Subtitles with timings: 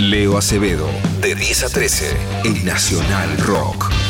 [0.00, 0.86] Leo Acevedo,
[1.20, 4.07] de 10 a 13, en Nacional Rock.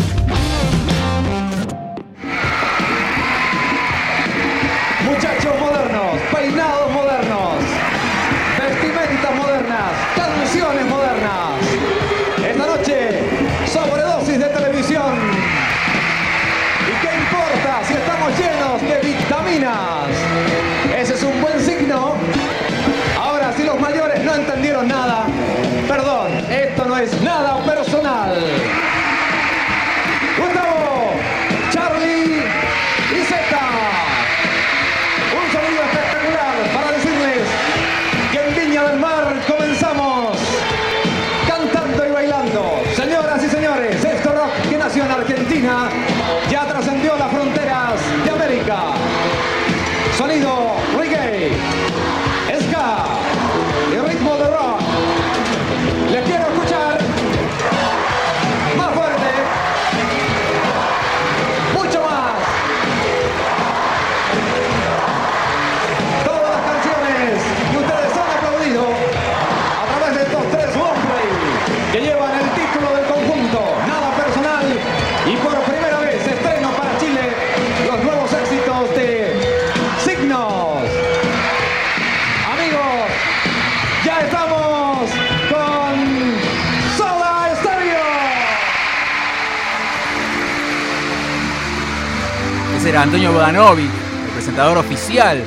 [93.02, 93.86] Antonio Bodanovic,
[94.26, 95.40] el presentador oficial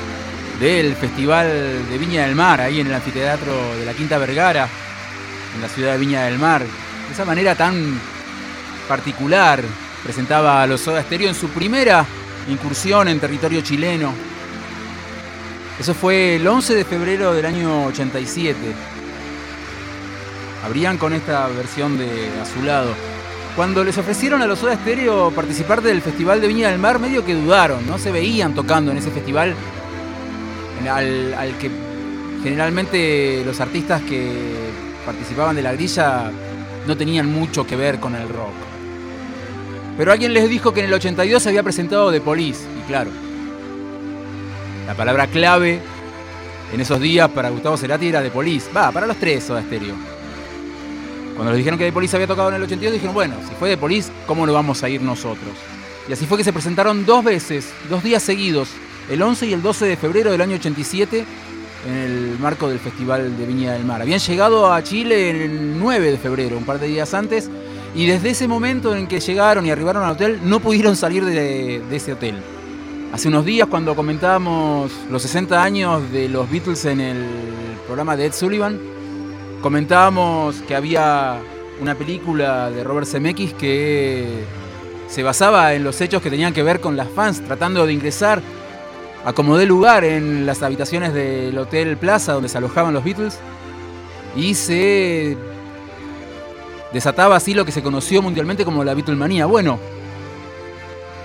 [0.57, 1.47] del Festival
[1.89, 4.69] de Viña del Mar, ahí en el anfiteatro de la Quinta Vergara,
[5.55, 6.61] en la ciudad de Viña del Mar.
[6.61, 7.99] De esa manera tan
[8.87, 9.61] particular
[10.01, 12.05] presentaba a los Soda Stereo en su primera
[12.47, 14.13] incursión en territorio chileno.
[15.77, 18.57] Eso fue el 11 de febrero del año 87.
[20.65, 23.10] Abrían con esta versión de Azulado.
[23.55, 27.25] Cuando les ofrecieron a los Soda Stereo participar del Festival de Viña del Mar, medio
[27.25, 29.53] que dudaron, no se veían tocando en ese festival
[30.89, 31.69] al que
[32.43, 34.31] generalmente los artistas que
[35.05, 36.31] participaban de la grilla
[36.87, 38.53] no tenían mucho que ver con el rock.
[39.97, 43.11] Pero alguien les dijo que en el 82 se había presentado The Police, y claro,
[44.87, 45.81] la palabra clave
[46.73, 48.71] en esos días para Gustavo Cerati era The Police.
[48.75, 50.10] Va, para los tres Soda Stereo.
[51.41, 53.71] Cuando les dijeron que The Police había tocado en el 82, dijeron, bueno, si fue
[53.71, 55.49] The Police, ¿cómo no vamos a ir nosotros?
[56.07, 58.69] Y así fue que se presentaron dos veces, dos días seguidos,
[59.09, 61.25] el 11 y el 12 de febrero del año 87,
[61.87, 64.03] en el marco del Festival de Viña del Mar.
[64.03, 67.49] Habían llegado a Chile el 9 de febrero, un par de días antes,
[67.95, 71.81] y desde ese momento en que llegaron y arribaron al hotel, no pudieron salir de,
[71.89, 72.35] de ese hotel.
[73.13, 77.25] Hace unos días, cuando comentábamos los 60 años de los Beatles en el
[77.87, 79.00] programa de Ed Sullivan,
[79.61, 81.39] comentábamos que había
[81.79, 84.43] una película de Robert Zemeckis que
[85.07, 88.41] se basaba en los hechos que tenían que ver con las fans tratando de ingresar
[89.23, 93.39] a como dé lugar en las habitaciones del Hotel Plaza donde se alojaban los Beatles
[94.35, 95.37] y se
[96.93, 99.45] desataba así lo que se conoció mundialmente como la Beatlemanía.
[99.45, 99.79] Bueno,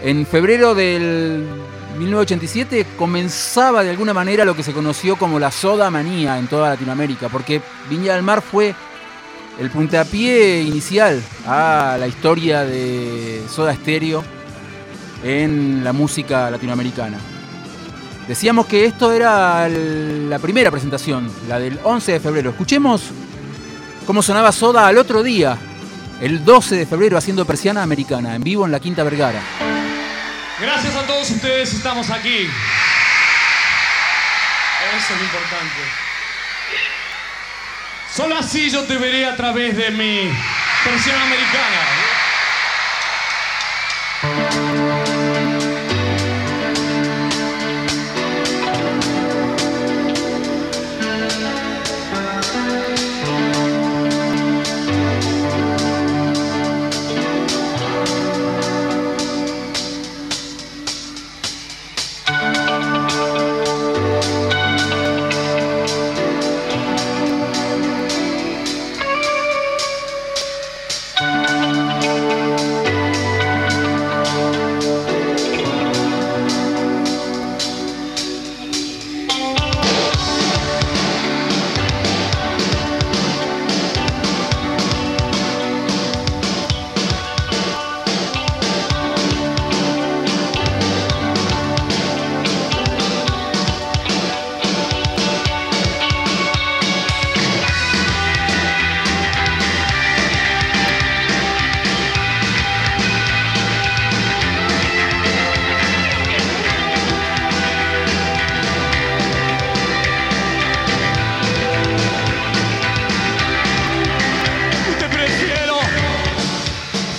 [0.03, 1.47] en febrero del
[1.97, 6.71] 1987 comenzaba de alguna manera lo que se conoció como la soda manía en toda
[6.71, 8.75] Latinoamérica, porque Viña del Mar fue
[9.59, 14.23] el puntapié inicial a la historia de Soda Stereo
[15.25, 17.19] en la música latinoamericana.
[18.29, 22.51] Decíamos que esto era la primera presentación, la del 11 de febrero.
[22.51, 23.03] Escuchemos
[24.06, 25.56] cómo sonaba Soda al otro día,
[26.21, 29.66] el 12 de febrero, haciendo persiana americana, en vivo en la Quinta Vergara.
[30.59, 32.49] Gracias a todos ustedes, estamos aquí.
[34.97, 35.83] Eso es lo importante.
[38.11, 40.33] Solo así yo te veré a través de mi
[40.87, 42.06] versión americana.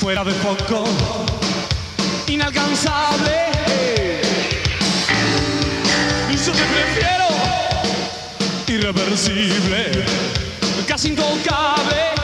[0.07, 0.86] De foco,
[2.27, 4.21] inalcanzable.
[6.45, 7.27] Yo te prefiero
[8.68, 10.06] irreversible,
[10.88, 12.17] casi intocable.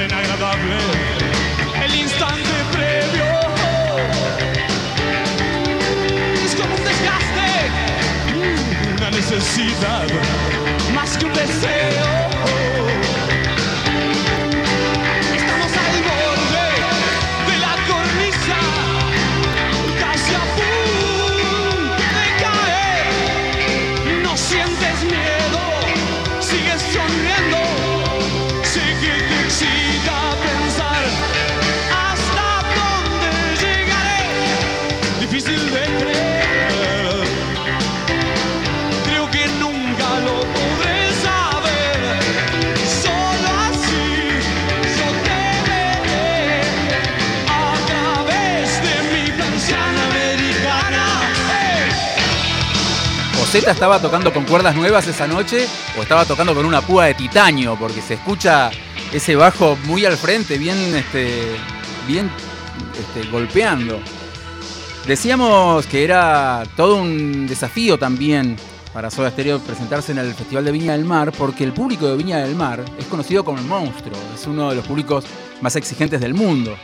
[0.00, 0.76] Una condena agradable.
[1.84, 3.24] El instante previo.
[6.44, 7.50] Es como un desgaste,
[8.96, 10.06] una necesidad.
[10.94, 12.30] Más que un deseo.
[15.34, 16.20] Estamos al
[53.50, 55.66] Z estaba tocando con cuerdas nuevas esa noche
[55.98, 58.70] o estaba tocando con una púa de titanio, porque se escucha
[59.12, 61.56] ese bajo muy al frente, bien, este,
[62.06, 62.30] bien
[62.96, 63.98] este, golpeando.
[65.04, 68.56] Decíamos que era todo un desafío también
[68.92, 72.16] para Soda Stereo presentarse en el Festival de Viña del Mar, porque el público de
[72.16, 75.24] Viña del Mar es conocido como el monstruo, es uno de los públicos
[75.60, 76.76] más exigentes del mundo.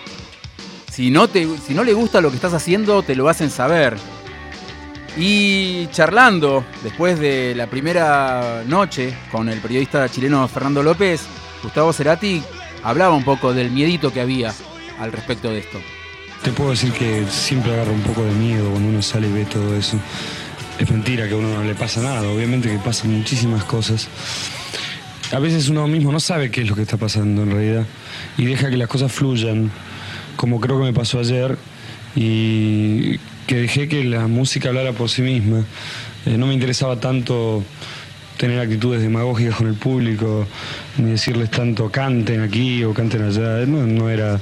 [0.90, 3.96] Si no, te, si no le gusta lo que estás haciendo, te lo hacen saber.
[5.16, 11.22] Y charlando después de la primera noche con el periodista chileno Fernando López,
[11.62, 12.42] Gustavo Cerati
[12.82, 14.52] hablaba un poco del miedito que había
[15.00, 15.78] al respecto de esto.
[16.42, 19.44] Te puedo decir que siempre agarra un poco de miedo cuando uno sale y ve
[19.46, 19.98] todo eso.
[20.78, 24.08] Es mentira que a uno no le pasa nada, obviamente que pasan muchísimas cosas.
[25.32, 27.86] A veces uno mismo no sabe qué es lo que está pasando en realidad
[28.36, 29.70] y deja que las cosas fluyan,
[30.36, 31.56] como creo que me pasó ayer,
[32.14, 35.64] y que dejé que la música hablara por sí misma.
[36.26, 37.62] Eh, no me interesaba tanto
[38.36, 40.46] tener actitudes demagógicas con el público,
[40.98, 43.64] ni decirles tanto canten aquí o canten allá.
[43.66, 44.38] No, no era,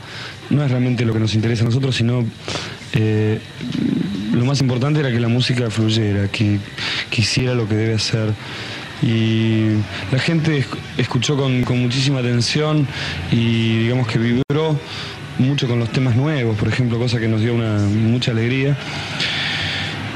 [0.50, 2.24] no es realmente lo que nos interesa a nosotros, sino
[2.94, 3.38] eh,
[4.32, 6.58] lo más importante era que la música fluyera, que,
[7.10, 8.32] que hiciera lo que debe hacer.
[9.02, 9.66] Y
[10.10, 12.86] la gente esc- escuchó con muchísima atención
[13.30, 14.78] y digamos que vibró
[15.38, 18.76] mucho con los temas nuevos, por ejemplo, cosa que nos dio una, mucha alegría.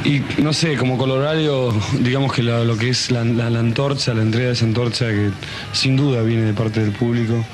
[0.04, 4.52] Y no sé, como colorario, digamos que lo que es la, antorcha, la entrega de
[4.52, 5.30] esa antorcha, que
[5.72, 7.44] sin duda viene de parte del público,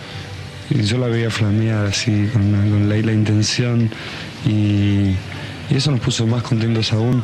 [0.70, 3.90] y yo la veía flamear así, con, con la intención,
[4.46, 5.14] y,
[5.70, 7.22] y eso nos puso más contentos aún.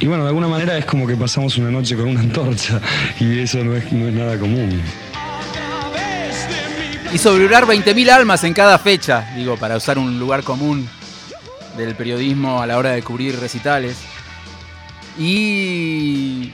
[0.00, 2.80] Y bueno, de alguna manera es como que pasamos una noche con una antorcha,
[3.20, 4.80] y eso no es, no es nada común.
[7.10, 10.86] Hizo vibrar 20.000 almas en cada fecha, digo, para usar un lugar común
[11.78, 13.96] del periodismo a la hora de cubrir recitales.
[15.18, 16.52] Y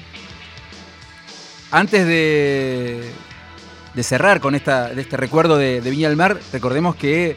[1.72, 3.10] antes de,
[3.94, 7.36] de cerrar con esta, de este recuerdo de, Viña del Mar, recordemos que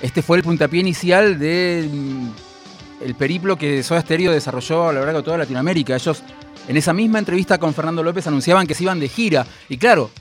[0.00, 5.18] este fue el puntapié inicial de mm, periplo que Soda Stereo desarrolló a lo largo
[5.18, 5.96] de toda Latinoamérica.
[5.96, 6.22] Ellos
[6.68, 9.44] en esa misma entrevista con Fernando López anunciaban que se iban de gira.
[9.68, 10.12] Y claro,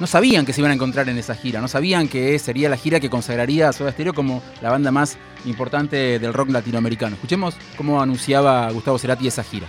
[0.00, 2.76] no sabían que se iban a encontrar en esa gira, no sabían que sería la
[2.76, 7.14] gira que consagraría a Soda Stereo como la banda más importante del rock latinoamericano.
[7.14, 9.66] Escuchemos cómo anunciaba Gustavo Cerati esa gira.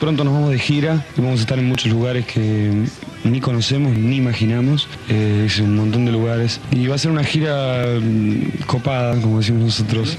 [0.00, 2.86] Pronto nos vamos de gira y vamos a estar en muchos lugares que
[3.24, 4.88] ni conocemos ni imaginamos.
[5.08, 6.60] Eh, es un montón de lugares.
[6.70, 10.18] Y va a ser una gira mm, copada, como decimos nosotros.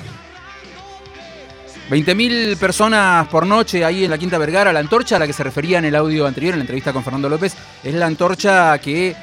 [1.92, 4.74] 20.000 personas por noche ahí en la Quinta Vergara.
[4.74, 7.04] La antorcha a la que se refería en el audio anterior, en la entrevista con
[7.04, 9.16] Fernando López, es la antorcha que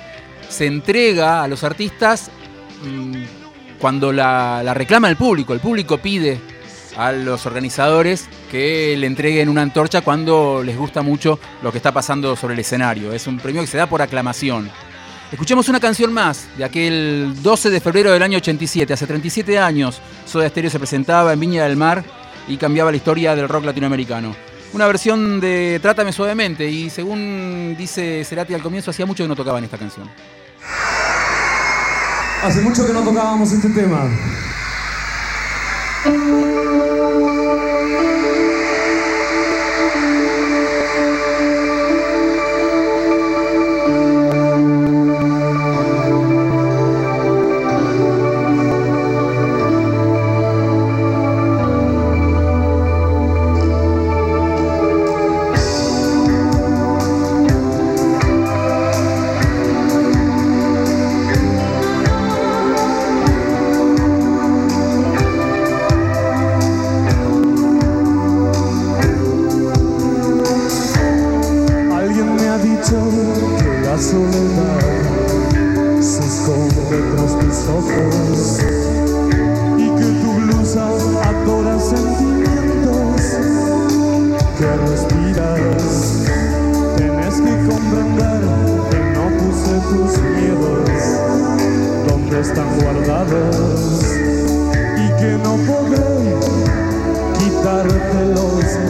[0.49, 2.31] se entrega a los artistas
[2.85, 3.23] mm,
[3.79, 5.53] cuando la, la reclama el público.
[5.53, 6.41] El público pide
[6.97, 11.93] a los organizadores que le entreguen una antorcha cuando les gusta mucho lo que está
[11.93, 13.13] pasando sobre el escenario.
[13.13, 14.71] Es un premio que se da por aclamación.
[15.33, 18.93] Escuchemos una canción más de aquel 12 de febrero del año 87.
[18.93, 22.05] Hace 37 años Soda Stereo se presentaba en Viña del Mar
[22.47, 24.37] y cambiaba la historia del rock latinoamericano.
[24.75, 29.37] Una versión de Trátame suavemente y según dice Cerati al comienzo, hacía mucho que no
[29.37, 30.11] tocaban esta canción.
[32.43, 34.11] Hace mucho que no tocábamos este tema.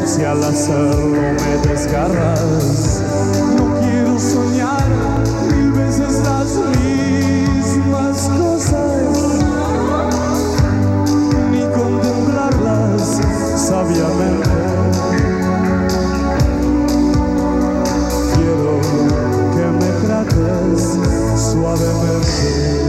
[0.07, 3.03] Si al hacerlo me desgarras.
[3.57, 4.87] No quiero soñar
[5.51, 9.03] mil veces las mismas cosas,
[11.51, 13.21] ni contemplarlas
[13.57, 14.51] sabiamente.
[18.35, 18.81] Quiero
[19.55, 20.83] que me trates
[21.53, 22.84] suavemente.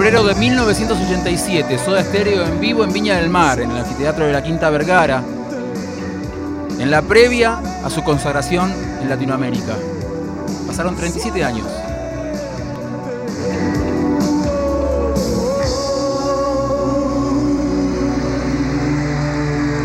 [0.00, 4.32] Febrero de 1987, Soda Stereo en vivo en Viña del Mar, en el anfiteatro de
[4.32, 5.22] la Quinta Vergara,
[6.78, 9.76] en la previa a su consagración en Latinoamérica.
[10.66, 11.66] Pasaron 37 años.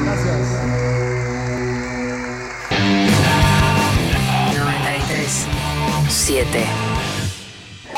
[0.05, 0.49] Gracias.
[4.55, 5.47] 93
[6.07, 6.65] 7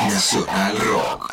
[0.10, 1.27] Nacional Rock.